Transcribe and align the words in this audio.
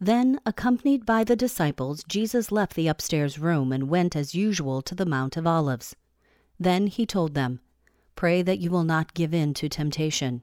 Then, 0.00 0.40
accompanied 0.46 1.04
by 1.04 1.24
the 1.24 1.36
disciples, 1.36 2.02
Jesus 2.04 2.50
left 2.50 2.74
the 2.74 2.88
upstairs 2.88 3.38
room 3.38 3.70
and 3.70 3.90
went 3.90 4.16
as 4.16 4.34
usual 4.34 4.80
to 4.82 4.94
the 4.94 5.04
Mount 5.04 5.36
of 5.36 5.46
Olives. 5.46 5.94
Then 6.58 6.86
he 6.86 7.04
told 7.04 7.34
them, 7.34 7.60
Pray 8.16 8.40
that 8.40 8.58
you 8.58 8.70
will 8.70 8.84
not 8.84 9.12
give 9.12 9.34
in 9.34 9.52
to 9.54 9.68
temptation. 9.68 10.42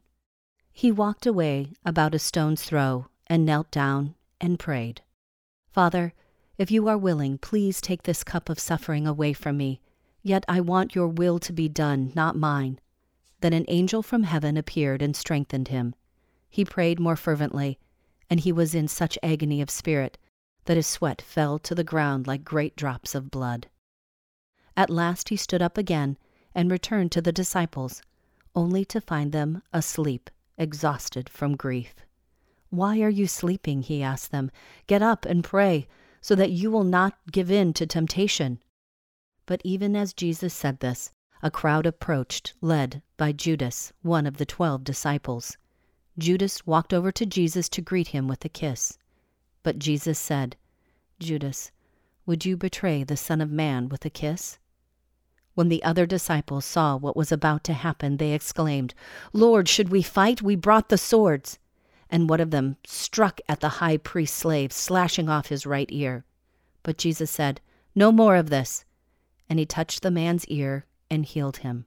He 0.72 0.92
walked 0.92 1.26
away 1.26 1.74
about 1.84 2.14
a 2.14 2.20
stone's 2.20 2.62
throw 2.62 3.08
and 3.26 3.46
knelt 3.46 3.72
down 3.72 4.14
and 4.40 4.60
prayed. 4.60 5.02
Father, 5.72 6.14
if 6.60 6.70
you 6.70 6.88
are 6.88 6.98
willing, 6.98 7.40
please 7.40 7.82
take 7.82 8.04
this 8.04 8.24
cup 8.24 8.50
of 8.50 8.60
suffering 8.60 9.08
away 9.08 9.34
from 9.34 9.58
me. 9.58 9.82
Yet 10.22 10.46
I 10.48 10.62
want 10.62 10.94
your 10.94 11.08
will 11.08 11.40
to 11.40 11.54
be 11.54 11.68
done, 11.68 12.12
not 12.14 12.36
mine. 12.36 12.80
Then 13.42 13.54
an 13.54 13.66
angel 13.68 14.04
from 14.04 14.24
heaven 14.24 14.56
appeared 14.56 15.02
and 15.02 15.16
strengthened 15.16 15.70
him. 15.70 15.96
He 16.50 16.64
prayed 16.64 17.00
more 17.00 17.16
fervently, 17.16 17.80
and 18.30 18.42
he 18.42 18.52
was 18.52 18.76
in 18.76 18.88
such 18.88 19.18
agony 19.24 19.62
of 19.62 19.70
spirit 19.70 20.18
that 20.66 20.78
his 20.78 20.88
sweat 20.88 21.22
fell 21.22 21.58
to 21.60 21.74
the 21.74 21.84
ground 21.84 22.28
like 22.28 22.44
great 22.44 22.76
drops 22.76 23.16
of 23.16 23.32
blood. 23.32 23.68
At 24.76 24.90
last 24.90 25.30
he 25.30 25.38
stood 25.38 25.62
up 25.62 25.78
again 25.78 26.18
and 26.54 26.70
returned 26.70 27.12
to 27.14 27.22
the 27.22 27.32
disciples, 27.32 28.02
only 28.54 28.84
to 28.86 29.02
find 29.02 29.32
them 29.32 29.64
asleep, 29.72 30.30
exhausted 30.58 31.30
from 31.30 31.56
grief. 31.56 31.96
Why 32.70 33.00
are 33.02 33.10
you 33.10 33.28
sleeping? 33.28 33.82
he 33.82 34.04
asked 34.04 34.32
them. 34.32 34.52
Get 34.88 35.02
up 35.02 35.26
and 35.26 35.44
pray, 35.44 35.88
so 36.20 36.36
that 36.36 36.52
you 36.52 36.70
will 36.70 36.84
not 36.84 37.18
give 37.32 37.50
in 37.50 37.74
to 37.74 37.88
temptation. 37.88 38.60
But 39.46 39.62
even 39.64 39.96
as 39.96 40.14
Jesus 40.14 40.54
said 40.54 40.82
this, 40.82 41.12
a 41.42 41.50
crowd 41.50 41.86
approached, 41.86 42.54
led 42.60 43.02
by 43.16 43.32
Judas, 43.32 43.94
one 44.02 44.26
of 44.26 44.38
the 44.38 44.46
twelve 44.46 44.84
disciples. 44.84 45.58
Judas 46.18 46.66
walked 46.66 46.94
over 46.94 47.12
to 47.12 47.26
Jesus 47.26 47.70
to 47.70 47.82
greet 47.82 48.10
him 48.10 48.28
with 48.28 48.44
a 48.44 48.50
kiss. 48.50 48.98
But 49.64 49.80
Jesus 49.80 50.18
said, 50.18 50.56
Judas, 51.20 51.72
would 52.26 52.46
you 52.46 52.58
betray 52.58 53.04
the 53.04 53.18
Son 53.18 53.42
of 53.42 53.52
Man 53.52 53.88
with 53.90 54.04
a 54.06 54.10
kiss? 54.10 54.60
When 55.54 55.70
the 55.70 55.84
other 55.84 56.06
disciples 56.06 56.66
saw 56.66 56.98
what 56.98 57.16
was 57.16 57.32
about 57.32 57.64
to 57.64 57.74
happen, 57.74 58.18
they 58.18 58.34
exclaimed, 58.34 58.94
Lord, 59.34 59.68
should 59.68 59.90
we 59.90 60.02
fight? 60.02 60.42
We 60.42 60.56
brought 60.56 60.90
the 60.90 60.98
swords. 60.98 61.58
And 62.10 62.30
one 62.30 62.40
of 62.40 62.52
them 62.52 62.78
struck 62.86 63.42
at 63.50 63.60
the 63.60 63.70
high 63.80 63.98
priest's 63.98 64.38
slave, 64.38 64.72
slashing 64.72 65.30
off 65.30 65.48
his 65.48 65.66
right 65.66 65.90
ear. 65.92 66.26
But 66.84 66.98
Jesus 66.98 67.32
said, 67.32 67.60
No 67.96 68.12
more 68.12 68.36
of 68.36 68.50
this. 68.50 68.86
And 69.50 69.60
he 69.60 69.66
touched 69.66 70.04
the 70.04 70.12
man's 70.12 70.46
ear 70.46 70.86
and 71.10 71.26
healed 71.26 71.58
him. 71.58 71.86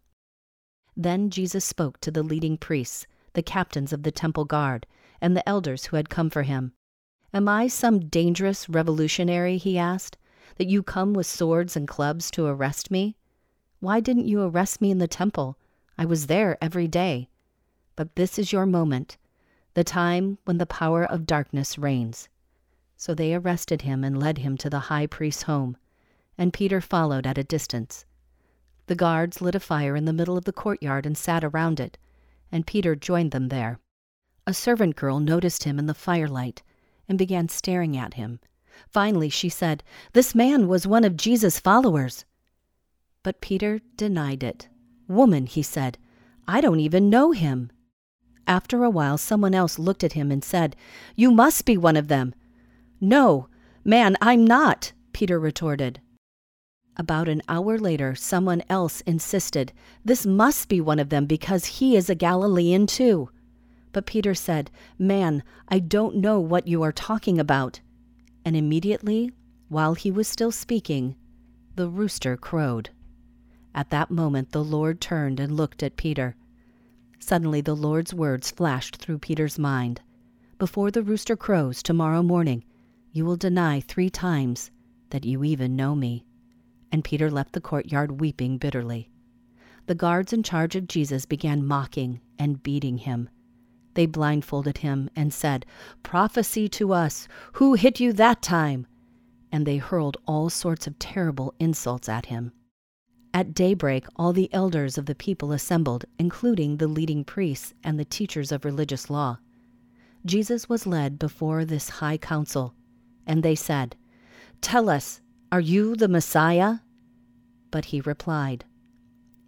Then 0.97 1.31
Jesus 1.31 1.65
spoke 1.65 2.01
to 2.01 2.11
the 2.11 2.23
leading 2.23 2.59
priests, 2.59 3.07
the 3.33 3.43
captains 3.43 3.93
of 3.93 4.03
the 4.03 4.11
temple 4.13 4.45
guard, 4.45 4.87
and 5.21 5.37
the 5.37 5.49
elders 5.49 5.87
who 5.87 5.97
had 5.97 6.09
come 6.09 6.31
for 6.31 6.43
him. 6.43 6.73
Am 7.33 7.49
I 7.49 7.69
some 7.69 8.09
dangerous 8.09 8.69
revolutionary, 8.69 9.57
he 9.57 9.79
asked, 9.79 10.19
that 10.57 10.69
you 10.69 10.83
come 10.83 11.15
with 11.15 11.27
swords 11.27 11.77
and 11.77 11.87
clubs 11.87 12.31
to 12.33 12.47
arrest 12.47 12.91
me? 12.91 13.17
Why 13.79 14.01
didn't 14.01 14.29
you 14.29 14.43
arrest 14.43 14.81
me 14.81 14.91
in 14.91 14.99
the 14.99 15.07
temple? 15.09 15.57
I 15.97 16.05
was 16.05 16.27
there 16.27 16.59
every 16.61 16.89
day. 16.89 17.29
But 17.95 18.17
this 18.17 18.39
is 18.39 18.53
your 18.53 18.67
moment, 18.67 19.17
the 19.75 19.85
time 19.85 20.39
when 20.45 20.59
the 20.59 20.67
power 20.67 21.05
of 21.05 21.27
darkness 21.27 21.79
reigns. 21.79 22.29
So 22.97 23.15
they 23.15 23.35
arrested 23.35 23.83
him 23.83 24.03
and 24.05 24.19
led 24.19 24.39
him 24.39 24.57
to 24.59 24.69
the 24.69 24.81
high 24.91 25.07
priest's 25.07 25.45
home, 25.45 25.77
and 26.37 26.53
Peter 26.53 26.81
followed 26.81 27.27
at 27.27 27.39
a 27.39 27.45
distance. 27.45 28.05
The 28.87 28.95
guards 28.97 29.41
lit 29.41 29.55
a 29.55 29.61
fire 29.61 29.95
in 29.95 30.05
the 30.05 30.13
middle 30.13 30.37
of 30.37 30.45
the 30.45 30.53
courtyard 30.53 31.07
and 31.07 31.17
sat 31.17 31.45
around 31.45 31.79
it, 31.79 31.97
and 32.53 32.67
Peter 32.67 32.95
joined 32.95 33.31
them 33.31 33.49
there. 33.49 33.79
A 34.47 34.55
servant 34.55 34.97
girl 34.97 35.21
noticed 35.21 35.65
him 35.65 35.79
in 35.79 35.87
the 35.87 35.95
firelight 35.95 36.63
and 37.09 37.19
began 37.19 37.49
staring 37.49 37.97
at 37.97 38.15
him. 38.15 38.41
Finally, 38.89 39.29
she 39.29 39.49
said, 39.49 39.83
This 40.13 40.35
man 40.35 40.69
was 40.69 40.87
one 40.87 41.05
of 41.05 41.17
Jesus' 41.17 41.61
followers. 41.61 42.25
But 43.23 43.41
Peter 43.41 43.81
denied 43.97 44.43
it. 44.43 44.69
Woman, 45.09 45.47
he 45.47 45.63
said, 45.63 45.99
I 46.49 46.61
don't 46.61 46.81
even 46.81 47.11
know 47.11 47.33
him. 47.33 47.71
After 48.47 48.83
a 48.83 48.91
while, 48.91 49.19
someone 49.19 49.55
else 49.55 49.79
looked 49.79 50.03
at 50.03 50.15
him 50.15 50.33
and 50.33 50.43
said, 50.43 50.75
You 51.15 51.31
must 51.31 51.65
be 51.65 51.77
one 51.77 51.97
of 51.97 52.09
them. 52.09 52.35
No, 53.01 53.49
man, 53.85 54.17
I'm 54.21 54.45
not, 54.45 54.93
Peter 55.13 55.39
retorted. 55.39 56.01
About 56.97 57.29
an 57.29 57.41
hour 57.49 57.79
later, 57.79 58.15
someone 58.15 58.63
else 58.69 59.01
insisted, 59.03 59.73
This 60.05 60.27
must 60.27 60.69
be 60.69 60.81
one 60.81 60.99
of 60.99 61.09
them 61.09 61.27
because 61.27 61.65
he 61.65 61.97
is 61.97 62.11
a 62.11 62.15
Galilean 62.15 62.87
too. 62.87 63.31
But 63.93 64.07
Peter 64.07 64.35
said, 64.35 64.71
Man, 64.99 65.43
I 65.69 65.79
don't 65.79 66.17
know 66.17 66.41
what 66.41 66.67
you 66.67 66.83
are 66.83 66.93
talking 66.93 67.39
about. 67.39 67.81
And 68.45 68.57
immediately, 68.57 69.33
while 69.69 69.95
he 69.95 70.11
was 70.11 70.27
still 70.27 70.51
speaking, 70.51 71.15
the 71.77 71.89
rooster 71.89 72.37
crowed. 72.37 72.91
At 73.75 73.91
that 73.91 74.11
moment, 74.11 74.51
the 74.51 74.65
Lord 74.65 75.01
turned 75.01 75.39
and 75.39 75.57
looked 75.57 75.83
at 75.83 75.97
Peter. 75.97 76.35
Suddenly, 77.21 77.61
the 77.61 77.77
Lord's 77.77 78.13
words 78.13 78.51
flashed 78.51 78.97
through 78.97 79.19
Peter's 79.19 79.59
mind 79.59 80.01
Before 80.59 80.91
the 80.91 81.03
rooster 81.03 81.37
crows 81.37 81.83
tomorrow 81.83 82.23
morning, 82.23 82.65
you 83.13 83.25
will 83.25 83.37
deny 83.37 83.81
three 83.81 84.11
times 84.11 84.71
that 85.11 85.25
you 85.25 85.45
even 85.45 85.77
know 85.77 85.95
me 85.95 86.25
and 86.93 87.05
Peter 87.05 87.31
left 87.31 87.53
the 87.53 87.61
courtyard 87.61 88.21
weeping 88.21 88.59
bitterly. 88.59 89.11
The 89.87 89.95
guards 89.95 90.33
in 90.33 90.43
charge 90.43 90.77
of 90.77 90.89
Jesus 90.89 91.27
began 91.27 91.67
mocking 91.67 92.21
and 92.39 92.63
beating 92.63 92.99
him. 92.99 93.29
They 93.95 94.07
blindfolded 94.07 94.79
him 94.79 95.11
and 95.17 95.33
said, 95.33 95.67
Prophesy 96.03 96.69
to 96.69 96.93
us! 96.93 97.27
Who 97.55 97.75
hit 97.75 97.99
you 97.99 98.13
that 98.13 98.41
time? 98.41 98.87
And 99.51 99.67
they 99.67 99.79
hurled 99.79 100.17
all 100.27 100.49
sorts 100.49 100.87
of 100.87 100.99
terrible 100.99 101.55
insults 101.59 102.09
at 102.09 102.27
him. 102.27 102.53
At 103.35 103.55
daybreak, 103.55 104.07
all 104.17 104.33
the 104.33 104.53
elders 104.53 104.99
of 104.99 105.07
the 105.07 105.15
people 105.15 105.53
assembled, 105.53 106.05
including 106.19 106.77
the 106.77 106.89
leading 106.89 107.25
priests 107.25 107.75
and 107.83 107.99
the 107.99 108.05
teachers 108.05 108.53
of 108.53 108.65
religious 108.65 109.11
law. 109.11 109.39
Jesus 110.25 110.69
was 110.69 110.87
led 110.87 111.19
before 111.19 111.65
this 111.65 111.89
high 111.89 112.19
council, 112.19 112.75
and 113.27 113.43
they 113.43 113.55
said, 113.55 113.97
Tell 114.61 114.89
us, 114.91 115.21
are 115.53 115.61
you 115.61 115.97
the 115.97 116.07
Messiah? 116.07 116.77
But 117.73 117.87
he 117.87 118.01
replied, 118.01 118.65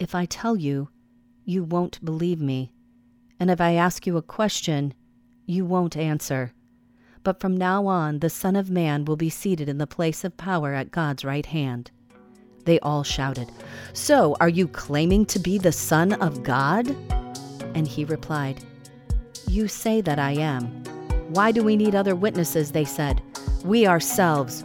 If 0.00 0.16
I 0.16 0.24
tell 0.24 0.56
you, 0.56 0.88
you 1.44 1.62
won't 1.62 2.04
believe 2.04 2.40
me. 2.40 2.72
And 3.38 3.48
if 3.50 3.60
I 3.60 3.74
ask 3.74 4.04
you 4.04 4.16
a 4.16 4.22
question, 4.22 4.94
you 5.46 5.64
won't 5.64 5.96
answer. 5.96 6.54
But 7.22 7.40
from 7.40 7.56
now 7.56 7.86
on, 7.86 8.18
the 8.18 8.30
Son 8.30 8.56
of 8.56 8.68
Man 8.68 9.04
will 9.04 9.16
be 9.16 9.30
seated 9.30 9.68
in 9.68 9.78
the 9.78 9.86
place 9.86 10.24
of 10.24 10.36
power 10.36 10.74
at 10.74 10.90
God's 10.90 11.24
right 11.24 11.46
hand. 11.46 11.92
They 12.64 12.80
all 12.80 13.04
shouted, 13.04 13.52
So, 13.92 14.36
are 14.40 14.48
you 14.48 14.66
claiming 14.66 15.24
to 15.26 15.38
be 15.38 15.56
the 15.56 15.70
Son 15.70 16.14
of 16.14 16.42
God? 16.42 16.88
And 17.76 17.86
he 17.86 18.04
replied, 18.04 18.64
You 19.46 19.68
say 19.68 20.00
that 20.00 20.18
I 20.18 20.32
am. 20.32 20.66
Why 21.28 21.52
do 21.52 21.62
we 21.62 21.76
need 21.76 21.94
other 21.94 22.16
witnesses? 22.16 22.72
They 22.72 22.84
said. 22.84 23.22
We 23.64 23.86
ourselves 23.86 24.64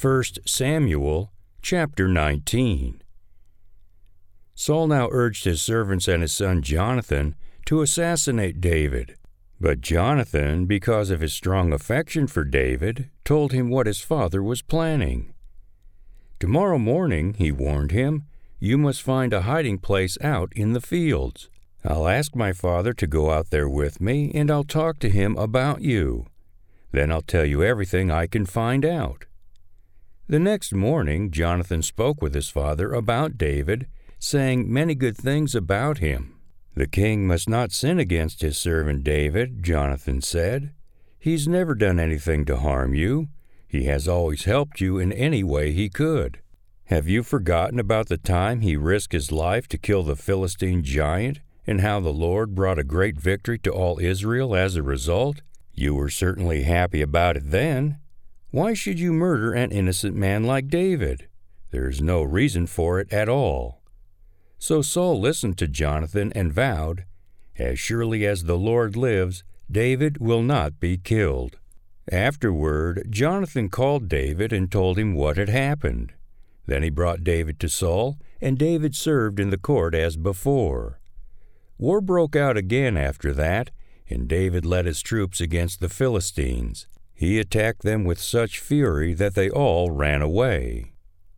1 0.00 0.22
Samuel 0.46 1.32
chapter 1.60 2.06
19. 2.06 3.02
Saul 4.54 4.86
now 4.86 5.08
urged 5.10 5.44
his 5.44 5.60
servants 5.60 6.06
and 6.06 6.22
his 6.22 6.30
son 6.30 6.62
Jonathan 6.62 7.34
to 7.66 7.82
assassinate 7.82 8.60
David. 8.60 9.16
But 9.60 9.80
Jonathan, 9.80 10.66
because 10.66 11.10
of 11.10 11.18
his 11.18 11.32
strong 11.32 11.72
affection 11.72 12.28
for 12.28 12.44
David, 12.44 13.10
told 13.24 13.50
him 13.50 13.70
what 13.70 13.88
his 13.88 14.00
father 14.00 14.40
was 14.40 14.62
planning. 14.62 15.34
Tomorrow 16.38 16.78
morning, 16.78 17.34
he 17.34 17.50
warned 17.50 17.90
him, 17.90 18.26
you 18.60 18.78
must 18.78 19.02
find 19.02 19.32
a 19.32 19.42
hiding 19.42 19.78
place 19.78 20.16
out 20.20 20.52
in 20.54 20.74
the 20.74 20.80
fields. 20.80 21.50
I'll 21.84 22.06
ask 22.06 22.36
my 22.36 22.52
father 22.52 22.92
to 22.92 23.06
go 23.08 23.32
out 23.32 23.50
there 23.50 23.68
with 23.68 24.00
me, 24.00 24.30
and 24.32 24.48
I'll 24.48 24.62
talk 24.62 25.00
to 25.00 25.10
him 25.10 25.36
about 25.36 25.80
you. 25.80 26.26
Then 26.92 27.10
I'll 27.10 27.22
tell 27.22 27.44
you 27.44 27.64
everything 27.64 28.12
I 28.12 28.28
can 28.28 28.46
find 28.46 28.84
out. 28.84 29.24
The 30.30 30.38
next 30.38 30.74
morning, 30.74 31.30
Jonathan 31.30 31.80
spoke 31.80 32.20
with 32.20 32.34
his 32.34 32.50
father 32.50 32.92
about 32.92 33.38
David, 33.38 33.86
saying 34.18 34.70
many 34.70 34.94
good 34.94 35.16
things 35.16 35.54
about 35.54 35.98
him. 35.98 36.34
The 36.74 36.86
king 36.86 37.26
must 37.26 37.48
not 37.48 37.72
sin 37.72 37.98
against 37.98 38.42
his 38.42 38.58
servant 38.58 39.04
David, 39.04 39.62
Jonathan 39.62 40.20
said. 40.20 40.74
He's 41.18 41.48
never 41.48 41.74
done 41.74 41.98
anything 41.98 42.44
to 42.44 42.58
harm 42.58 42.94
you. 42.94 43.28
He 43.66 43.84
has 43.84 44.06
always 44.06 44.44
helped 44.44 44.82
you 44.82 44.98
in 44.98 45.12
any 45.12 45.42
way 45.42 45.72
he 45.72 45.88
could. 45.88 46.40
Have 46.84 47.08
you 47.08 47.22
forgotten 47.22 47.80
about 47.80 48.08
the 48.08 48.18
time 48.18 48.60
he 48.60 48.76
risked 48.76 49.14
his 49.14 49.32
life 49.32 49.66
to 49.68 49.78
kill 49.78 50.02
the 50.02 50.14
Philistine 50.14 50.82
giant, 50.82 51.40
and 51.66 51.80
how 51.80 52.00
the 52.00 52.12
Lord 52.12 52.54
brought 52.54 52.78
a 52.78 52.84
great 52.84 53.18
victory 53.18 53.58
to 53.60 53.70
all 53.72 53.98
Israel 53.98 54.54
as 54.54 54.76
a 54.76 54.82
result? 54.82 55.40
You 55.72 55.94
were 55.94 56.10
certainly 56.10 56.64
happy 56.64 57.00
about 57.00 57.38
it 57.38 57.50
then. 57.50 57.96
Why 58.50 58.72
should 58.72 58.98
you 58.98 59.12
murder 59.12 59.52
an 59.52 59.72
innocent 59.72 60.16
man 60.16 60.44
like 60.44 60.68
David? 60.68 61.28
There 61.70 61.86
is 61.86 62.00
no 62.00 62.22
reason 62.22 62.66
for 62.66 62.98
it 62.98 63.12
at 63.12 63.28
all. 63.28 63.82
So 64.58 64.80
Saul 64.80 65.20
listened 65.20 65.58
to 65.58 65.68
Jonathan 65.68 66.32
and 66.34 66.50
vowed, 66.50 67.04
As 67.58 67.78
surely 67.78 68.26
as 68.26 68.44
the 68.44 68.56
Lord 68.56 68.96
lives, 68.96 69.44
David 69.70 70.16
will 70.16 70.42
not 70.42 70.80
be 70.80 70.96
killed. 70.96 71.58
Afterward, 72.10 73.08
Jonathan 73.10 73.68
called 73.68 74.08
David 74.08 74.50
and 74.50 74.72
told 74.72 74.98
him 74.98 75.14
what 75.14 75.36
had 75.36 75.50
happened. 75.50 76.14
Then 76.64 76.82
he 76.82 76.88
brought 76.88 77.24
David 77.24 77.60
to 77.60 77.68
Saul, 77.68 78.16
and 78.40 78.56
David 78.56 78.96
served 78.96 79.38
in 79.38 79.50
the 79.50 79.58
court 79.58 79.94
as 79.94 80.16
before. 80.16 81.00
War 81.76 82.00
broke 82.00 82.34
out 82.34 82.56
again 82.56 82.96
after 82.96 83.34
that, 83.34 83.70
and 84.08 84.26
David 84.26 84.64
led 84.64 84.86
his 84.86 85.02
troops 85.02 85.38
against 85.38 85.80
the 85.80 85.90
Philistines. 85.90 86.86
He 87.18 87.40
attacked 87.40 87.82
them 87.82 88.04
with 88.04 88.20
such 88.20 88.60
fury 88.60 89.12
that 89.14 89.34
they 89.34 89.50
all 89.50 89.90
ran 89.90 90.22
away. 90.22 90.92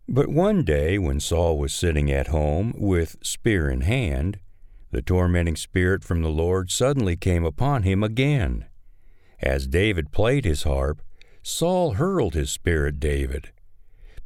But 0.06 0.29
one 0.29 0.62
day, 0.62 0.99
when 0.99 1.21
Saul 1.21 1.56
was 1.56 1.73
sitting 1.73 2.11
at 2.11 2.27
home 2.27 2.75
with 2.77 3.17
spear 3.23 3.71
in 3.71 3.81
hand, 3.81 4.41
the 4.91 5.00
tormenting 5.00 5.56
spirit 5.56 6.05
from 6.05 6.21
the 6.21 6.29
Lord 6.29 6.71
suddenly 6.71 7.17
came 7.17 7.47
upon 7.47 7.85
him 7.85 8.03
again. 8.03 8.67
As 9.41 9.67
David 9.67 10.12
played 10.12 10.44
his 10.44 10.65
harp, 10.65 11.00
Saul 11.43 11.94
hurled 11.94 12.35
his 12.35 12.50
spear 12.50 12.87
at 12.87 13.00
David. 13.00 13.50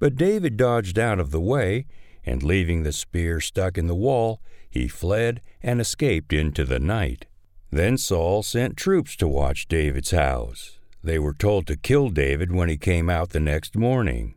But 0.01 0.17
David 0.17 0.57
dodged 0.57 0.99
out 0.99 1.21
of 1.21 1.31
the 1.31 1.41
way, 1.41 1.87
and 2.27 2.43
leaving 2.43 2.83
the 2.83 2.91
spear 2.91 3.41
stuck 3.41 3.79
in 3.79 3.87
the 3.87 3.95
wall, 3.95 4.41
he 4.69 4.89
fled 4.89 5.41
and 5.63 5.81
escaped 5.81 6.33
into 6.33 6.65
the 6.65 6.81
night. 6.81 7.27
Then 7.71 7.97
Saul 7.97 8.43
sent 8.43 8.77
troops 8.77 9.15
to 9.19 9.29
watch 9.29 9.69
David's 9.69 10.11
house. 10.11 10.81
They 11.05 11.19
were 11.19 11.35
told 11.35 11.67
to 11.67 11.77
kill 11.77 12.09
David 12.09 12.51
when 12.51 12.71
he 12.71 12.79
came 12.79 13.11
out 13.11 13.31
the 13.31 13.39
next 13.39 13.77
morning. 13.77 14.37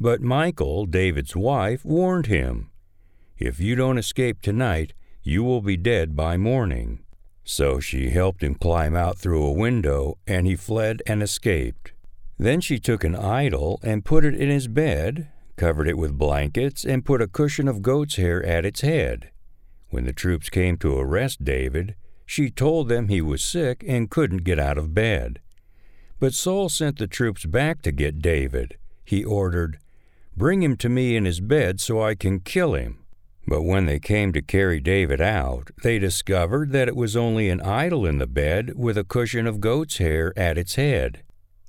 But 0.00 0.22
Michal, 0.22 0.86
David's 0.86 1.36
wife, 1.36 1.84
warned 1.84 2.24
him 2.24 2.70
If 3.38 3.60
you 3.60 3.74
don't 3.74 3.98
escape 3.98 4.40
tonight, 4.40 4.94
you 5.22 5.44
will 5.44 5.60
be 5.60 5.76
dead 5.76 6.16
by 6.16 6.38
morning. 6.38 7.00
So 7.44 7.80
she 7.80 8.08
helped 8.08 8.42
him 8.42 8.54
climb 8.54 8.96
out 8.96 9.18
through 9.18 9.44
a 9.44 9.52
window, 9.52 10.16
and 10.26 10.46
he 10.46 10.56
fled 10.56 11.02
and 11.06 11.22
escaped. 11.22 11.92
Then 12.38 12.62
she 12.62 12.78
took 12.78 13.04
an 13.04 13.14
idol 13.14 13.78
and 13.82 14.02
put 14.02 14.24
it 14.24 14.34
in 14.34 14.48
his 14.48 14.68
bed, 14.68 15.28
covered 15.56 15.86
it 15.86 15.98
with 15.98 16.16
blankets, 16.16 16.82
and 16.82 17.04
put 17.04 17.20
a 17.20 17.28
cushion 17.28 17.68
of 17.68 17.82
goat's 17.82 18.16
hair 18.16 18.42
at 18.46 18.64
its 18.64 18.80
head. 18.80 19.30
When 19.90 20.06
the 20.06 20.14
troops 20.14 20.48
came 20.48 20.78
to 20.78 20.96
arrest 20.96 21.44
David, 21.44 21.94
she 22.24 22.48
told 22.48 22.88
them 22.88 23.08
he 23.08 23.20
was 23.20 23.42
sick 23.42 23.84
and 23.86 24.08
couldn't 24.10 24.44
get 24.44 24.58
out 24.58 24.78
of 24.78 24.94
bed. 24.94 25.40
But 26.20 26.34
Saul 26.34 26.68
sent 26.68 26.98
the 26.98 27.06
troops 27.06 27.46
back 27.46 27.80
to 27.82 27.90
get 27.90 28.20
David. 28.20 28.76
He 29.04 29.24
ordered, 29.24 29.78
Bring 30.36 30.62
him 30.62 30.76
to 30.76 30.88
me 30.88 31.16
in 31.16 31.24
his 31.24 31.40
bed 31.40 31.80
so 31.80 32.02
I 32.02 32.14
can 32.14 32.40
kill 32.40 32.74
him. 32.74 32.98
But 33.46 33.62
when 33.62 33.86
they 33.86 33.98
came 33.98 34.32
to 34.34 34.42
carry 34.42 34.80
David 34.80 35.20
out, 35.20 35.70
they 35.82 35.98
discovered 35.98 36.72
that 36.72 36.88
it 36.88 36.94
was 36.94 37.16
only 37.16 37.48
an 37.48 37.62
idol 37.62 38.06
in 38.06 38.18
the 38.18 38.26
bed 38.26 38.74
with 38.76 38.98
a 38.98 39.04
cushion 39.04 39.46
of 39.46 39.60
goat's 39.60 39.96
hair 39.96 40.32
at 40.36 40.58
its 40.58 40.76
head. 40.76 41.22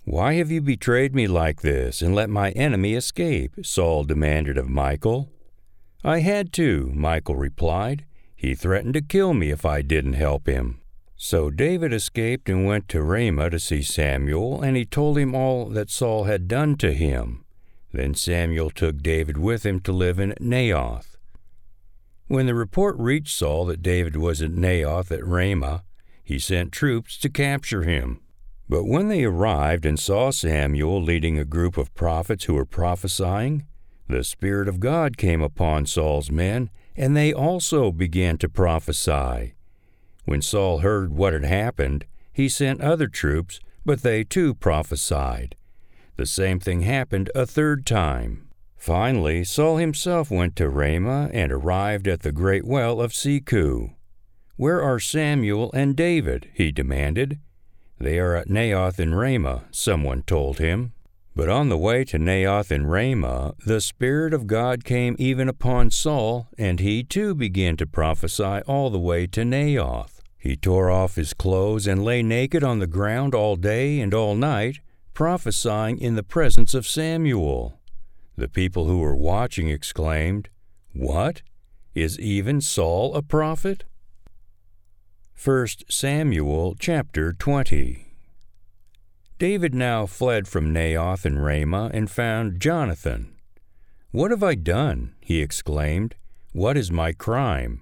Why 0.03 0.33
have 0.33 0.51
you 0.51 0.61
betrayed 0.61 1.15
me 1.15 1.27
like 1.27 1.61
this 1.61 2.01
and 2.01 2.13
let 2.13 2.29
my 2.29 2.51
enemy 2.51 2.93
escape? 2.93 3.53
Saul 3.63 4.03
demanded 4.03 4.57
of 4.57 4.69
Michal. 4.69 5.31
I 6.03 6.19
had 6.19 6.51
to, 6.53 6.91
Michal 6.93 7.35
replied. 7.35 8.05
He 8.35 8.53
threatened 8.53 8.95
to 8.95 9.01
kill 9.01 9.33
me 9.33 9.49
if 9.49 9.65
I 9.65 9.81
didn't 9.81 10.13
help 10.13 10.47
him. 10.47 10.80
So 11.23 11.51
David 11.51 11.93
escaped 11.93 12.49
and 12.49 12.65
went 12.65 12.89
to 12.89 13.03
Ramah 13.03 13.51
to 13.51 13.59
see 13.59 13.83
Samuel, 13.83 14.59
and 14.63 14.75
he 14.75 14.85
told 14.85 15.19
him 15.19 15.35
all 15.35 15.67
that 15.67 15.91
Saul 15.91 16.23
had 16.23 16.47
done 16.47 16.77
to 16.77 16.93
him. 16.93 17.45
Then 17.93 18.15
Samuel 18.15 18.71
took 18.71 19.03
David 19.03 19.37
with 19.37 19.63
him 19.63 19.81
to 19.81 19.91
live 19.91 20.17
in 20.17 20.33
Naioth. 20.41 21.17
When 22.25 22.47
the 22.47 22.55
report 22.55 22.97
reached 22.97 23.37
Saul 23.37 23.67
that 23.67 23.83
David 23.83 24.17
was 24.17 24.41
at 24.41 24.49
Naioth 24.49 25.11
at 25.11 25.23
Ramah, 25.23 25.83
he 26.23 26.39
sent 26.39 26.71
troops 26.71 27.19
to 27.19 27.29
capture 27.29 27.83
him. 27.83 28.21
But 28.67 28.85
when 28.85 29.07
they 29.07 29.23
arrived 29.23 29.85
and 29.85 29.99
saw 29.99 30.31
Samuel 30.31 31.03
leading 31.03 31.37
a 31.37 31.45
group 31.45 31.77
of 31.77 31.93
prophets 31.93 32.45
who 32.45 32.55
were 32.55 32.65
prophesying, 32.65 33.67
the 34.09 34.23
Spirit 34.23 34.67
of 34.67 34.79
God 34.79 35.17
came 35.17 35.43
upon 35.43 35.85
Saul's 35.85 36.31
men, 36.31 36.71
and 36.95 37.15
they 37.15 37.31
also 37.31 37.91
began 37.91 38.39
to 38.39 38.49
prophesy. 38.49 39.53
When 40.25 40.41
Saul 40.41 40.79
heard 40.79 41.13
what 41.13 41.33
had 41.33 41.43
happened, 41.43 42.05
he 42.31 42.47
sent 42.47 42.81
other 42.81 43.07
troops, 43.07 43.59
but 43.85 44.01
they 44.01 44.23
too 44.23 44.53
prophesied. 44.53 45.55
The 46.17 46.25
same 46.25 46.59
thing 46.59 46.81
happened 46.81 47.29
a 47.33 47.45
third 47.45 47.85
time. 47.85 48.47
Finally, 48.77 49.43
Saul 49.43 49.77
himself 49.77 50.31
went 50.31 50.55
to 50.55 50.69
Ramah 50.69 51.29
and 51.33 51.51
arrived 51.51 52.07
at 52.07 52.21
the 52.21 52.31
great 52.31 52.65
well 52.65 52.99
of 52.99 53.11
Secu. 53.11 53.93
Where 54.55 54.81
are 54.81 54.99
Samuel 54.99 55.71
and 55.73 55.95
David? 55.95 56.49
he 56.53 56.71
demanded. 56.71 57.39
They 57.99 58.19
are 58.19 58.35
at 58.35 58.49
Naioth 58.49 58.99
in 58.99 59.13
Ramah, 59.13 59.65
someone 59.71 60.23
told 60.23 60.57
him. 60.57 60.93
But 61.33 61.47
on 61.47 61.69
the 61.69 61.77
way 61.77 62.03
to 62.05 62.17
Naioth 62.19 62.71
in 62.71 62.87
Ramah, 62.87 63.53
the 63.65 63.79
Spirit 63.79 64.33
of 64.33 64.47
God 64.47 64.83
came 64.83 65.15
even 65.17 65.47
upon 65.47 65.89
Saul, 65.89 66.49
and 66.57 66.79
he 66.81 67.03
too 67.03 67.33
began 67.33 67.77
to 67.77 67.87
prophesy 67.87 68.61
all 68.67 68.89
the 68.89 68.99
way 68.99 69.27
to 69.27 69.41
Naioth. 69.41 70.19
He 70.37 70.57
tore 70.57 70.91
off 70.91 71.15
his 71.15 71.33
clothes 71.33 71.87
and 71.87 72.03
lay 72.03 72.21
naked 72.21 72.63
on 72.63 72.79
the 72.79 72.87
ground 72.87 73.33
all 73.33 73.55
day 73.55 74.01
and 74.01 74.13
all 74.13 74.35
night, 74.35 74.79
prophesying 75.13 75.99
in 75.99 76.15
the 76.15 76.23
presence 76.23 76.73
of 76.73 76.85
Samuel. 76.85 77.79
The 78.35 78.49
people 78.49 78.85
who 78.85 78.99
were 78.99 79.15
watching 79.15 79.69
exclaimed, 79.69 80.49
What? 80.93 81.43
Is 81.95 82.19
even 82.19 82.59
Saul 82.59 83.15
a 83.15 83.21
prophet? 83.21 83.85
1 85.43 85.67
Samuel 85.89 86.75
chapter 86.77 87.31
20 87.33 88.10
David 89.41 89.73
now 89.73 90.05
fled 90.05 90.47
from 90.47 90.71
Naioth 90.71 91.25
and 91.25 91.43
Ramah 91.43 91.89
and 91.95 92.11
found 92.11 92.61
Jonathan. 92.61 93.33
What 94.11 94.29
have 94.29 94.43
I 94.43 94.53
done? 94.53 95.15
he 95.19 95.41
exclaimed. 95.41 96.13
What 96.51 96.77
is 96.77 96.91
my 96.91 97.11
crime? 97.11 97.81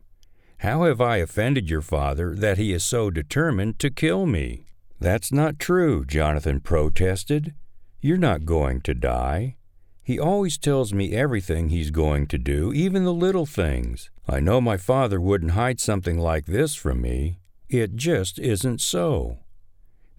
How 0.60 0.84
have 0.84 1.02
I 1.02 1.18
offended 1.18 1.70
your 1.70 1.82
father 1.82 2.34
that 2.34 2.58
he 2.58 2.72
is 2.72 2.86
so 2.86 3.10
determined 3.10 3.78
to 3.80 3.90
kill 3.90 4.26
me? 4.26 4.68
That's 5.02 5.34
not 5.34 5.60
true, 5.60 6.06
Jonathan 6.06 6.62
protested. 6.62 7.54
You're 8.00 8.18
not 8.18 8.46
going 8.46 8.80
to 8.84 8.94
die. 8.94 9.58
He 10.02 10.18
always 10.18 10.58
tells 10.58 10.94
me 10.94 11.14
everything 11.14 11.68
he's 11.68 11.92
going 11.92 12.28
to 12.28 12.38
do, 12.38 12.72
even 12.72 13.04
the 13.04 13.14
little 13.14 13.46
things. 13.46 14.10
I 14.30 14.40
know 14.40 14.62
my 14.62 14.78
father 14.78 15.20
wouldn't 15.20 15.52
hide 15.52 15.82
something 15.82 16.18
like 16.18 16.46
this 16.46 16.76
from 16.76 17.02
me. 17.02 17.40
It 17.68 17.98
just 17.98 18.40
isn't 18.40 18.80
so. 18.80 19.40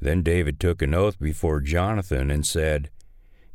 Then 0.01 0.23
David 0.23 0.59
took 0.59 0.83
an 0.83 0.95
oath 0.95 1.19
before 1.19 1.61
Jonathan 1.61 2.31
and 2.31 2.47
said, 2.47 2.91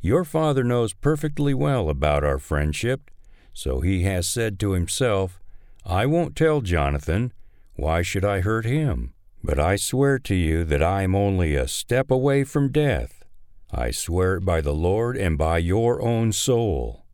Your 0.00 0.24
father 0.24 0.62
knows 0.62 0.94
perfectly 0.94 1.54
well 1.54 1.88
about 1.88 2.24
our 2.24 2.38
friendship, 2.38 3.10
so 3.52 3.80
he 3.80 4.02
has 4.02 4.28
said 4.28 4.58
to 4.60 4.72
himself, 4.72 5.40
I 5.84 6.06
won't 6.06 6.36
tell 6.36 6.60
Jonathan. 6.60 7.32
Why 7.74 8.02
should 8.02 8.24
I 8.24 8.40
hurt 8.40 8.64
him? 8.64 9.12
But 9.42 9.58
I 9.58 9.76
swear 9.76 10.18
to 10.20 10.34
you 10.34 10.64
that 10.64 10.82
I 10.82 11.02
am 11.02 11.14
only 11.14 11.54
a 11.54 11.68
step 11.68 12.10
away 12.10 12.44
from 12.44 12.72
death. 12.72 13.24
I 13.70 13.90
swear 13.90 14.36
it 14.36 14.44
by 14.44 14.60
the 14.60 14.74
Lord 14.74 15.16
and 15.16 15.36
by 15.36 15.58
your 15.58 16.00
own 16.02 16.32
soul. 16.32 17.04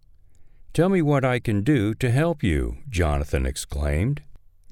Tell 0.72 0.88
me 0.88 1.02
what 1.02 1.24
I 1.24 1.38
can 1.38 1.62
do 1.62 1.94
to 1.94 2.10
help 2.10 2.42
you, 2.42 2.78
Jonathan 2.88 3.44
exclaimed. 3.44 4.22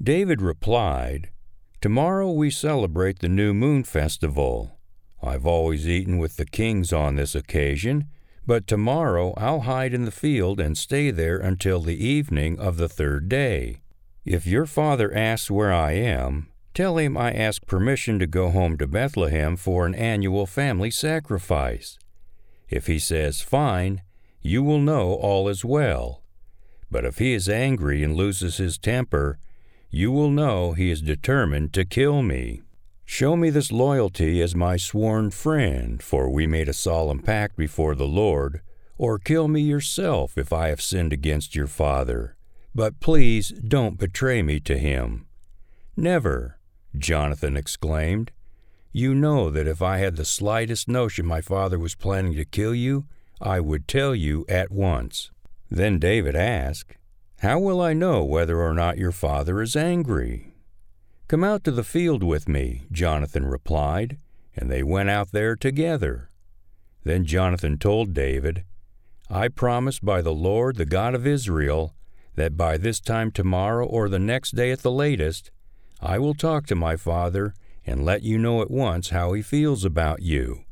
David 0.01 0.41
replied, 0.41 1.29
Tomorrow 1.81 2.29
we 2.29 2.51
celebrate 2.51 3.19
the 3.19 3.27
New 3.27 3.55
Moon 3.55 3.83
Festival. 3.83 4.77
I've 5.23 5.47
always 5.47 5.87
eaten 5.87 6.19
with 6.19 6.37
the 6.37 6.45
kings 6.45 6.93
on 6.93 7.15
this 7.15 7.33
occasion, 7.33 8.05
but 8.45 8.67
tomorrow 8.67 9.33
I'll 9.35 9.61
hide 9.61 9.91
in 9.91 10.05
the 10.05 10.11
field 10.11 10.59
and 10.59 10.77
stay 10.77 11.09
there 11.09 11.39
until 11.39 11.81
the 11.81 11.97
evening 11.97 12.59
of 12.59 12.77
the 12.77 12.87
third 12.87 13.29
day. 13.29 13.81
If 14.25 14.45
your 14.45 14.67
father 14.67 15.11
asks 15.11 15.49
where 15.49 15.73
I 15.73 15.93
am, 15.93 16.49
tell 16.75 16.99
him 16.99 17.17
I 17.17 17.31
ask 17.31 17.65
permission 17.65 18.19
to 18.19 18.27
go 18.27 18.51
home 18.51 18.77
to 18.77 18.85
Bethlehem 18.85 19.55
for 19.55 19.87
an 19.87 19.95
annual 19.95 20.45
family 20.45 20.91
sacrifice. 20.91 21.97
If 22.69 22.85
he 22.85 22.99
says 22.99 23.41
fine, 23.41 24.03
you 24.39 24.61
will 24.61 24.79
know 24.79 25.13
all 25.13 25.49
is 25.49 25.65
well. 25.65 26.21
But 26.91 27.05
if 27.05 27.17
he 27.17 27.33
is 27.33 27.49
angry 27.49 28.03
and 28.03 28.13
loses 28.13 28.57
his 28.57 28.77
temper, 28.77 29.39
you 29.91 30.11
will 30.11 30.29
know 30.29 30.71
he 30.71 30.89
is 30.89 31.01
determined 31.01 31.73
to 31.73 31.83
kill 31.83 32.21
me. 32.21 32.61
Show 33.05 33.35
me 33.35 33.49
this 33.49 33.73
loyalty 33.73 34.41
as 34.41 34.55
my 34.55 34.77
sworn 34.77 35.31
friend, 35.31 36.01
for 36.01 36.29
we 36.29 36.47
made 36.47 36.69
a 36.69 36.73
solemn 36.73 37.19
pact 37.19 37.57
before 37.57 37.93
the 37.93 38.07
Lord, 38.07 38.61
or 38.97 39.19
kill 39.19 39.49
me 39.49 39.59
yourself 39.59 40.37
if 40.37 40.53
I 40.53 40.69
have 40.69 40.81
sinned 40.81 41.11
against 41.11 41.55
your 41.55 41.67
father. 41.67 42.37
But 42.73 43.01
please 43.01 43.49
don't 43.49 43.99
betray 43.99 44.41
me 44.41 44.61
to 44.61 44.77
him. 44.77 45.27
Never, 45.97 46.57
Jonathan 46.97 47.57
exclaimed. 47.57 48.31
You 48.93 49.13
know 49.13 49.49
that 49.49 49.67
if 49.67 49.81
I 49.81 49.97
had 49.97 50.15
the 50.15 50.23
slightest 50.23 50.87
notion 50.87 51.25
my 51.25 51.41
father 51.41 51.77
was 51.77 51.95
planning 51.95 52.33
to 52.35 52.45
kill 52.45 52.73
you, 52.73 53.07
I 53.41 53.59
would 53.59 53.89
tell 53.89 54.15
you 54.15 54.45
at 54.47 54.71
once. 54.71 55.31
Then 55.69 55.99
David 55.99 56.35
asked, 56.35 56.95
How 57.41 57.57
will 57.57 57.81
I 57.81 57.93
know 57.93 58.23
whether 58.23 58.61
or 58.61 58.75
not 58.75 58.99
your 58.99 59.11
father 59.11 59.63
is 59.63 59.75
angry? 59.75 60.53
Come 61.27 61.43
out 61.43 61.63
to 61.63 61.71
the 61.71 61.83
field 61.83 62.21
with 62.21 62.47
me, 62.47 62.83
Jonathan 62.91 63.47
replied, 63.47 64.19
and 64.55 64.69
they 64.69 64.83
went 64.83 65.09
out 65.09 65.31
there 65.31 65.55
together. 65.55 66.29
Then 67.03 67.25
Jonathan 67.25 67.79
told 67.79 68.13
David, 68.13 68.63
I 69.27 69.47
promise 69.47 69.97
by 69.97 70.21
the 70.21 70.35
Lord, 70.35 70.75
the 70.75 70.85
God 70.85 71.15
of 71.15 71.25
Israel, 71.25 71.95
that 72.35 72.57
by 72.57 72.77
this 72.77 72.99
time 72.99 73.31
tomorrow 73.31 73.87
or 73.87 74.07
the 74.07 74.19
next 74.19 74.51
day 74.51 74.69
at 74.69 74.83
the 74.83 74.91
latest, 74.91 75.49
I 75.99 76.19
will 76.19 76.35
talk 76.35 76.67
to 76.67 76.75
my 76.75 76.95
father 76.95 77.55
and 77.87 78.05
let 78.05 78.21
you 78.21 78.37
know 78.37 78.61
at 78.61 78.69
once 78.69 79.09
how 79.09 79.33
he 79.33 79.41
feels 79.41 79.83
about 79.83 80.21
you. 80.21 80.65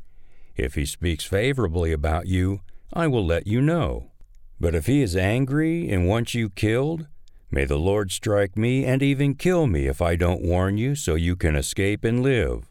If 0.56 0.76
he 0.76 0.86
speaks 0.86 1.24
favorably 1.24 1.92
about 1.92 2.28
you, 2.28 2.62
I 2.94 3.08
will 3.08 3.26
let 3.26 3.48
you 3.48 3.60
know. 3.60 4.12
But 4.60 4.76
if 4.76 4.88
he 4.88 5.02
is 5.02 5.16
angry 5.16 5.90
and 5.90 6.08
wants 6.08 6.34
you 6.34 6.50
killed, 6.50 7.08
May 7.52 7.66
the 7.66 7.80
Lord 7.80 8.12
strike 8.12 8.56
me 8.56 8.86
and 8.86 9.02
even 9.02 9.34
kill 9.34 9.66
me 9.66 9.88
if 9.88 10.04
I 10.04 10.16
don't 10.16 10.44
warn 10.44 10.78
you 10.78 10.94
so 10.94 11.16
you 11.16 11.36
can 11.36 11.56
escape 11.56 12.04
and 12.04 12.22
live. 12.22 12.70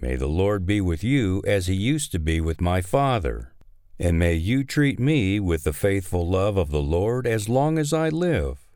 May 0.00 0.14
the 0.14 0.28
Lord 0.28 0.66
be 0.66 0.80
with 0.80 1.02
you 1.02 1.42
as 1.46 1.66
he 1.66 1.74
used 1.74 2.12
to 2.12 2.20
be 2.20 2.40
with 2.40 2.60
my 2.60 2.80
father. 2.80 3.52
And 3.98 4.18
may 4.18 4.34
you 4.34 4.62
treat 4.62 5.00
me 5.00 5.40
with 5.40 5.64
the 5.64 5.72
faithful 5.72 6.28
love 6.28 6.56
of 6.56 6.70
the 6.70 6.82
Lord 6.82 7.26
as 7.26 7.48
long 7.48 7.76
as 7.76 7.92
I 7.92 8.08
live. 8.08 8.68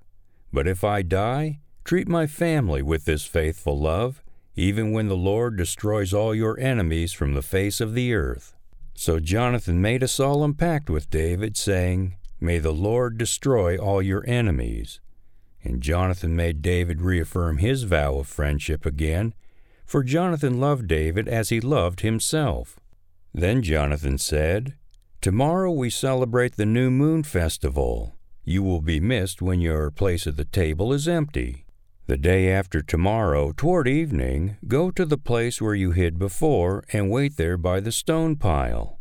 But 0.53 0.67
if 0.67 0.83
I 0.83 1.03
die, 1.03 1.61
treat 1.85 2.09
my 2.09 2.27
family 2.27 2.83
with 2.83 3.05
this 3.05 3.25
faithful 3.25 3.79
love, 3.79 4.23
even 4.57 4.91
when 4.91 5.07
the 5.07 5.17
Lord 5.17 5.57
destroys 5.57 6.13
all 6.13 6.35
your 6.35 6.59
enemies 6.59 7.13
from 7.13 7.35
the 7.35 7.43
face 7.43 7.81
of 7.81 7.95
the 7.95 8.13
earth. 8.13 8.55
So 8.95 9.21
Jonathan 9.21 9.81
made 9.81 10.03
a 10.03 10.09
solemn 10.09 10.55
pact 10.55 10.91
with 10.91 11.11
David, 11.11 11.57
saying, 11.57 12.17
May 12.41 12.59
the 12.59 12.73
Lord 12.73 13.19
destroy 13.19 13.77
all 13.77 14.01
your 14.01 14.25
enemies. 14.27 15.01
And 15.65 15.81
Jonathan 15.81 16.37
made 16.37 16.63
David 16.63 17.01
reaffirm 17.03 17.59
his 17.59 17.83
vow 17.83 18.17
of 18.19 18.29
friendship 18.29 18.87
again, 18.87 19.35
for 19.85 20.05
Jonathan 20.05 20.61
loved 20.61 20.87
David 20.87 21.29
as 21.29 21.49
he 21.49 21.61
loved 21.61 22.01
himself. 22.01 22.79
Then 23.35 23.63
Jonathan 23.63 24.19
said, 24.19 24.75
Tomorrow 25.21 25.73
we 25.73 25.91
celebrate 25.91 26.57
the 26.57 26.67
New 26.67 26.91
Moon 26.91 27.23
Festival. 27.25 28.15
You 28.45 28.63
will 28.63 28.81
be 28.81 29.01
missed 29.01 29.43
when 29.43 29.61
your 29.61 29.91
place 29.91 30.27
at 30.27 30.37
the 30.37 30.45
table 30.45 30.93
is 30.93 31.09
empty. 31.09 31.65
The 32.07 32.17
day 32.17 32.51
after 32.51 32.81
tomorrow, 32.81 33.53
toward 33.53 33.87
evening, 33.87 34.57
go 34.67 34.91
to 34.93 35.05
the 35.05 35.19
place 35.19 35.61
where 35.61 35.75
you 35.75 35.91
hid 35.91 36.19
before 36.19 36.85
and 36.93 37.11
wait 37.11 37.37
there 37.37 37.59
by 37.59 37.81
the 37.81 37.93
stone 37.93 38.37
pile. 38.37 38.98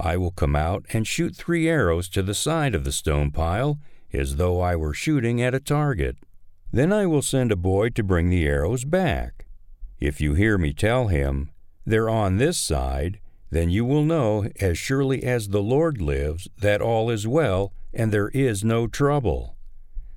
I 0.00 0.16
will 0.16 0.30
come 0.30 0.54
out 0.54 0.84
and 0.92 1.06
shoot 1.06 1.34
three 1.34 1.68
arrows 1.68 2.08
to 2.10 2.22
the 2.22 2.34
side 2.34 2.74
of 2.74 2.84
the 2.84 2.92
stone 2.92 3.30
pile 3.30 3.78
as 4.12 4.36
though 4.36 4.60
I 4.60 4.76
were 4.76 4.94
shooting 4.94 5.42
at 5.42 5.54
a 5.54 5.60
target. 5.60 6.16
Then 6.72 6.92
I 6.92 7.06
will 7.06 7.22
send 7.22 7.50
a 7.50 7.56
boy 7.56 7.90
to 7.90 8.02
bring 8.02 8.30
the 8.30 8.46
arrows 8.46 8.84
back. 8.84 9.46
If 10.00 10.20
you 10.20 10.34
hear 10.34 10.56
me 10.58 10.72
tell 10.72 11.08
him, 11.08 11.50
They're 11.84 12.08
on 12.08 12.36
this 12.36 12.58
side, 12.58 13.20
then 13.50 13.70
you 13.70 13.84
will 13.84 14.04
know, 14.04 14.48
as 14.60 14.78
surely 14.78 15.24
as 15.24 15.48
the 15.48 15.62
Lord 15.62 16.00
lives, 16.00 16.48
that 16.58 16.82
all 16.82 17.10
is 17.10 17.26
well 17.26 17.72
and 17.92 18.12
there 18.12 18.28
is 18.28 18.62
no 18.62 18.86
trouble. 18.86 19.56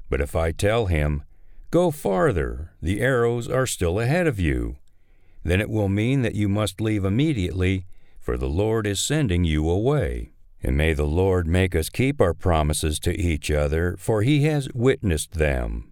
But 0.09 0.21
if 0.21 0.35
I 0.35 0.51
tell 0.51 0.87
him, 0.87 1.23
Go 1.71 1.89
farther, 1.89 2.71
the 2.81 2.99
arrows 2.99 3.47
are 3.47 3.65
still 3.65 3.99
ahead 3.99 4.27
of 4.27 4.39
you, 4.39 4.75
then 5.43 5.61
it 5.61 5.69
will 5.69 5.87
mean 5.87 6.21
that 6.21 6.35
you 6.35 6.49
must 6.49 6.81
leave 6.81 7.05
immediately, 7.05 7.85
for 8.21 8.37
the 8.37 8.47
Lord 8.47 8.87
is 8.87 9.01
sending 9.01 9.43
you 9.43 9.69
away. 9.69 10.31
And 10.63 10.77
may 10.77 10.93
the 10.93 11.05
Lord 11.05 11.47
make 11.47 11.75
us 11.75 11.89
keep 11.89 12.21
our 12.21 12.35
promises 12.35 12.99
to 12.99 13.19
each 13.19 13.49
other, 13.49 13.95
for 13.97 14.21
he 14.21 14.43
has 14.43 14.69
witnessed 14.73 15.33
them. 15.33 15.91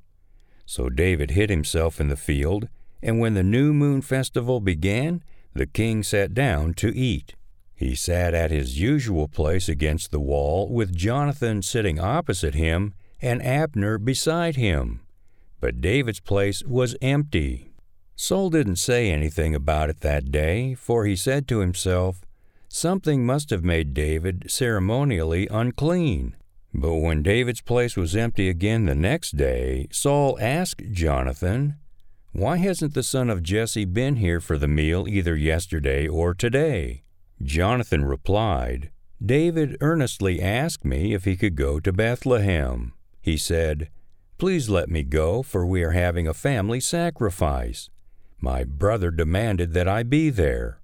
So 0.65 0.89
David 0.89 1.31
hid 1.31 1.49
himself 1.49 1.99
in 1.99 2.07
the 2.07 2.15
field, 2.15 2.69
and 3.01 3.19
when 3.19 3.33
the 3.33 3.43
new 3.43 3.73
moon 3.73 4.01
festival 4.01 4.59
began, 4.59 5.23
the 5.55 5.65
king 5.65 6.03
sat 6.03 6.35
down 6.35 6.75
to 6.75 6.95
eat. 6.95 7.35
He 7.73 7.95
sat 7.95 8.35
at 8.35 8.51
his 8.51 8.79
usual 8.79 9.27
place 9.27 9.67
against 9.67 10.11
the 10.11 10.19
wall, 10.19 10.69
with 10.69 10.95
Jonathan 10.95 11.63
sitting 11.63 11.99
opposite 11.99 12.53
him 12.53 12.93
and 13.21 13.41
Abner 13.41 13.97
beside 13.97 14.55
him. 14.55 15.01
But 15.59 15.81
David's 15.81 16.19
place 16.19 16.63
was 16.63 16.95
empty. 17.01 17.68
Saul 18.21 18.49
didn't 18.49 18.75
say 18.75 19.09
anything 19.09 19.55
about 19.55 19.89
it 19.89 20.01
that 20.01 20.29
day, 20.29 20.73
for 20.73 21.05
he 21.05 21.15
said 21.15 21.47
to 21.47 21.59
himself, 21.59 22.25
Something 22.67 23.25
must 23.25 23.49
have 23.49 23.63
made 23.63 23.93
David 23.93 24.51
ceremonially 24.51 25.47
unclean. 25.47 26.35
But 26.73 26.95
when 26.95 27.23
David's 27.23 27.61
place 27.61 27.95
was 27.95 28.17
empty 28.17 28.49
again 28.49 28.85
the 28.85 28.93
next 28.93 29.37
day, 29.37 29.87
Saul 29.91 30.37
asked 30.41 30.91
Jonathan, 30.91 31.75
Why 32.33 32.57
hasn't 32.57 32.93
the 32.93 33.03
son 33.03 33.29
of 33.29 33.41
Jesse 33.41 33.85
been 33.85 34.17
here 34.17 34.41
for 34.41 34.57
the 34.57 34.67
meal 34.67 35.07
either 35.07 35.37
yesterday 35.37 36.05
or 36.05 36.33
today? 36.33 37.03
Jonathan 37.41 38.03
replied, 38.03 38.91
David 39.25 39.77
earnestly 39.79 40.41
asked 40.41 40.83
me 40.83 41.13
if 41.13 41.23
he 41.23 41.37
could 41.37 41.55
go 41.55 41.79
to 41.79 41.93
Bethlehem. 41.93 42.91
He 43.21 43.37
said, 43.37 43.89
Please 44.37 44.69
let 44.69 44.89
me 44.89 45.03
go, 45.03 45.41
for 45.41 45.65
we 45.65 45.83
are 45.83 45.91
having 45.91 46.27
a 46.27 46.33
family 46.33 46.81
sacrifice. 46.81 47.89
My 48.41 48.63
brother 48.63 49.11
demanded 49.11 49.73
that 49.73 49.87
I 49.87 50.03
be 50.03 50.29
there 50.29 50.79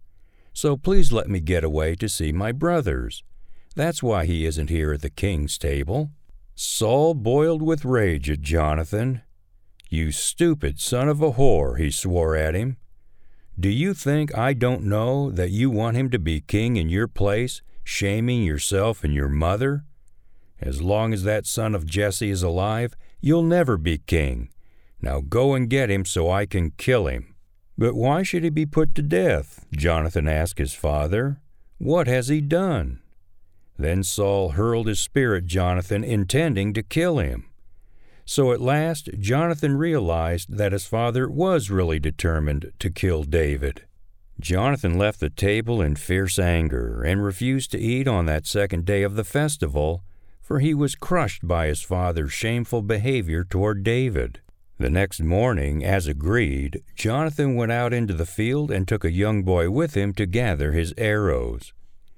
so 0.55 0.77
please 0.77 1.11
let 1.11 1.27
me 1.27 1.41
get 1.41 1.65
away 1.65 1.95
to 1.95 2.07
see 2.07 2.31
my 2.31 2.53
brothers. 2.53 3.23
That's 3.75 4.01
why 4.01 4.25
he 4.25 4.45
isn't 4.45 4.69
here 4.69 4.93
at 4.93 5.01
the 5.01 5.09
king's 5.09 5.57
table. 5.57 6.11
Saul 6.55 7.13
boiled 7.13 7.61
with 7.61 7.83
rage 7.83 8.29
at 8.29 8.39
Jonathan. 8.39 9.21
You 9.89 10.13
stupid 10.13 10.79
son 10.79 11.09
of 11.09 11.21
a 11.21 11.33
whore, 11.33 11.77
he 11.77 11.91
swore 11.91 12.37
at 12.37 12.55
him. 12.55 12.77
Do 13.59 13.67
you 13.67 13.93
think 13.93 14.35
I 14.37 14.53
don't 14.53 14.83
know 14.83 15.29
that 15.29 15.51
you 15.51 15.69
want 15.69 15.97
him 15.97 16.09
to 16.11 16.19
be 16.19 16.39
king 16.39 16.77
in 16.77 16.87
your 16.87 17.09
place, 17.09 17.61
shaming 17.83 18.41
yourself 18.41 19.03
and 19.03 19.13
your 19.13 19.29
mother? 19.29 19.83
As 20.61 20.81
long 20.81 21.13
as 21.13 21.23
that 21.23 21.45
son 21.45 21.75
of 21.75 21.85
Jesse 21.85 22.29
is 22.29 22.43
alive, 22.43 22.93
you'll 23.19 23.43
never 23.43 23.77
be 23.77 23.97
king. 23.97 24.49
Now 25.01 25.19
go 25.19 25.53
and 25.53 25.69
get 25.69 25.91
him 25.91 26.05
so 26.05 26.31
I 26.31 26.45
can 26.45 26.71
kill 26.71 27.07
him. 27.07 27.34
But 27.77 27.95
why 27.95 28.23
should 28.23 28.43
he 28.43 28.49
be 28.49 28.65
put 28.65 28.95
to 28.95 29.01
death? 29.01 29.65
Jonathan 29.73 30.27
asked 30.27 30.57
his 30.57 30.73
father. 30.73 31.41
What 31.77 32.07
has 32.07 32.29
he 32.29 32.39
done? 32.39 33.01
Then 33.77 34.03
Saul 34.03 34.51
hurled 34.51 34.87
his 34.87 34.99
spear 34.99 35.35
at 35.35 35.45
Jonathan, 35.45 36.03
intending 36.03 36.73
to 36.73 36.83
kill 36.83 37.19
him. 37.19 37.47
So 38.23 38.53
at 38.53 38.61
last 38.61 39.09
Jonathan 39.19 39.77
realized 39.77 40.57
that 40.57 40.71
his 40.71 40.87
father 40.87 41.29
was 41.29 41.69
really 41.69 41.99
determined 41.99 42.71
to 42.79 42.89
kill 42.89 43.23
David. 43.23 43.83
Jonathan 44.39 44.97
left 44.97 45.19
the 45.19 45.29
table 45.29 45.81
in 45.81 45.95
fierce 45.95 46.39
anger 46.39 47.03
and 47.03 47.23
refused 47.23 47.71
to 47.71 47.79
eat 47.79 48.07
on 48.07 48.25
that 48.25 48.47
second 48.47 48.85
day 48.85 49.03
of 49.03 49.15
the 49.15 49.23
festival, 49.23 50.03
for 50.41 50.59
he 50.59 50.73
was 50.73 50.95
crushed 50.95 51.47
by 51.47 51.67
his 51.67 51.81
father's 51.81 52.33
shameful 52.33 52.81
behavior 52.81 53.43
toward 53.43 53.83
David. 53.83 54.39
The 54.77 54.89
next 54.89 55.21
morning, 55.21 55.85
as 55.85 56.05
agreed, 56.05 56.83
Jonathan 56.95 57.55
went 57.55 57.71
out 57.71 57.93
into 57.93 58.13
the 58.13 58.25
field 58.25 58.71
and 58.71 58.85
took 58.85 59.05
a 59.05 59.11
young 59.11 59.43
boy 59.43 59.69
with 59.69 59.95
him 59.95 60.13
to 60.15 60.25
gather 60.25 60.73
his 60.73 60.93
arrows. 60.97 61.71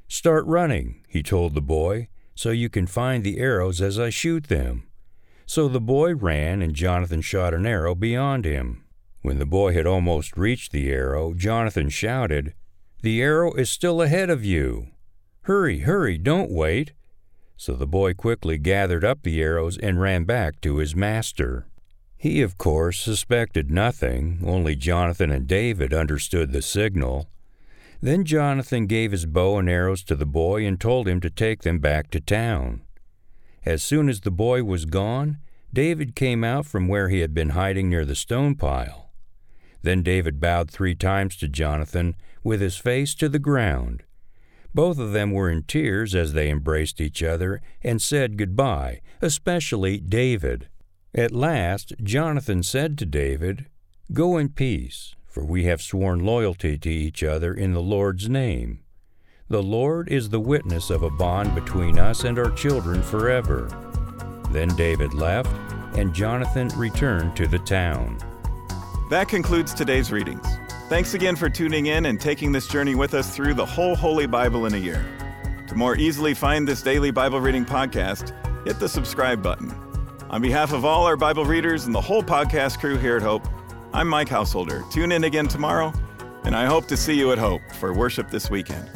Start 0.08 0.44
running, 0.48 1.04
he 1.08 1.22
told 1.22 1.54
the 1.54 1.62
boy, 1.62 2.08
so 2.34 2.50
you 2.50 2.68
can 2.68 2.88
find 2.88 3.24
the 3.24 3.38
arrows 3.38 3.80
as 3.80 4.00
I 4.00 4.10
shoot 4.10 4.46
them. 4.46 4.88
So 5.46 5.68
the 5.68 5.80
boy 5.80 6.16
ran, 6.16 6.64
and 6.64 6.74
Jonathan 6.74 7.22
shot 7.22 7.54
an 7.54 7.68
arrow 7.68 7.94
beyond 7.94 8.44
him. 8.44 8.84
When 9.22 9.38
the 9.38 9.46
boy 9.46 9.74
had 9.74 9.86
almost 9.86 10.36
reached 10.36 10.72
the 10.72 10.90
arrow, 10.90 11.36
Jonathan 11.36 11.90
shouted, 11.90 12.54
The 13.02 13.22
arrow 13.22 13.54
is 13.54 13.70
still 13.70 14.02
ahead 14.02 14.32
of 14.32 14.44
you. 14.44 14.88
Hurry, 15.42 15.80
hurry, 15.80 16.18
don't 16.18 16.50
wait. 16.50 16.94
So 17.56 17.74
the 17.74 17.88
boy 17.88 18.14
quickly 18.16 18.58
gathered 18.58 19.06
up 19.06 19.22
the 19.22 19.42
arrows 19.42 19.78
and 19.78 20.02
ran 20.02 20.24
back 20.24 20.60
to 20.62 20.78
his 20.78 20.96
master. 20.96 21.68
He, 22.18 22.42
of 22.42 22.58
course, 22.58 23.00
suspected 23.00 23.70
nothing, 23.70 24.40
only 24.44 24.76
Jonathan 24.76 25.30
and 25.32 25.48
David 25.48 25.94
understood 25.94 26.52
the 26.52 26.64
signal. 26.64 27.30
Then 28.02 28.26
Jonathan 28.26 28.88
gave 28.88 29.12
his 29.12 29.26
bow 29.26 29.58
and 29.58 29.70
arrows 29.70 30.04
to 30.04 30.16
the 30.16 30.26
boy 30.26 30.66
and 30.66 30.80
told 30.80 31.08
him 31.08 31.20
to 31.22 31.30
take 31.30 31.62
them 31.62 31.80
back 31.80 32.10
to 32.12 32.20
town. 32.20 32.82
As 33.66 33.84
soon 33.84 34.10
as 34.10 34.22
the 34.22 34.32
boy 34.32 34.64
was 34.64 34.86
gone, 34.86 35.38
David 35.74 36.16
came 36.16 36.44
out 36.44 36.66
from 36.66 36.88
where 36.88 37.10
he 37.10 37.20
had 37.20 37.34
been 37.34 37.50
hiding 37.50 37.90
near 37.90 38.06
the 38.06 38.16
stone 38.16 38.56
pile. 38.56 39.12
Then 39.84 40.02
David 40.02 40.40
bowed 40.40 40.72
three 40.72 40.96
times 40.96 41.36
to 41.38 41.48
Jonathan 41.48 42.16
with 42.44 42.62
his 42.62 42.78
face 42.78 43.14
to 43.16 43.30
the 43.30 43.40
ground. 43.40 44.04
Both 44.74 45.00
of 45.00 45.12
them 45.12 45.32
were 45.32 45.50
in 45.50 45.64
tears 45.64 46.16
as 46.16 46.34
they 46.34 46.50
embraced 46.50 47.00
each 47.00 47.22
other 47.22 47.62
and 47.84 48.02
said 48.02 48.38
goodbye, 48.38 49.02
especially 49.22 50.00
David. 50.00 50.68
At 51.18 51.32
last, 51.32 51.94
Jonathan 52.04 52.62
said 52.62 52.96
to 53.00 53.06
David, 53.06 53.66
Go 54.14 54.38
in 54.38 54.50
peace, 54.50 55.16
for 55.26 55.44
we 55.44 55.64
have 55.64 55.82
sworn 55.82 56.20
loyalty 56.20 56.78
to 56.78 56.90
each 56.92 57.24
other 57.24 57.56
in 57.56 57.74
the 57.74 57.82
Lord's 57.82 58.30
name. 58.30 58.82
The 59.50 59.64
Lord 59.64 60.10
is 60.10 60.30
the 60.30 60.40
witness 60.40 60.92
of 60.92 61.02
a 61.02 61.10
bond 61.10 61.56
between 61.56 61.98
us 61.98 62.24
and 62.24 62.38
our 62.38 62.52
children 62.52 63.02
forever. 63.02 63.68
Then 64.52 64.68
David 64.76 65.16
left, 65.16 65.50
and 65.98 66.14
Jonathan 66.14 66.68
returned 66.78 67.36
to 67.38 67.48
the 67.48 67.60
town. 67.60 68.20
That 69.10 69.28
concludes 69.28 69.74
today's 69.74 70.12
readings. 70.12 70.46
Thanks 70.88 71.16
again 71.16 71.36
for 71.36 71.50
tuning 71.50 71.88
in 71.88 72.06
and 72.06 72.22
taking 72.22 72.52
this 72.52 72.68
journey 72.68 72.94
with 72.94 73.16
us 73.16 73.36
through 73.36 73.56
the 73.56 73.66
whole 73.66 73.96
Holy 73.96 74.28
Bible 74.28 74.68
in 74.68 74.76
a 74.76 74.78
year. 74.78 75.04
To 75.68 75.74
more 75.74 75.98
easily 75.98 76.36
find 76.36 76.68
this 76.68 76.84
daily 76.84 77.10
Bible 77.10 77.42
reading 77.42 77.66
podcast, 77.66 78.36
hit 78.68 78.80
the 78.80 78.88
subscribe 78.88 79.42
button. 79.42 79.87
On 80.30 80.42
behalf 80.42 80.74
of 80.74 80.84
all 80.84 81.06
our 81.06 81.16
Bible 81.16 81.46
readers 81.46 81.86
and 81.86 81.96
the 81.96 82.02
whole 82.02 82.22
podcast 82.22 82.80
crew 82.80 82.98
here 82.98 83.16
at 83.16 83.22
Hope, 83.22 83.48
I'm 83.94 84.10
Mike 84.10 84.28
Householder. 84.28 84.84
Tune 84.92 85.14
in 85.14 85.24
again 85.24 85.48
tomorrow, 85.48 85.94
and 86.44 86.54
I 86.54 86.66
hope 86.66 86.86
to 86.88 86.98
see 86.98 87.14
you 87.14 87.32
at 87.32 87.38
Hope 87.38 87.62
for 87.80 87.94
worship 87.94 88.30
this 88.30 88.50
weekend. 88.50 88.90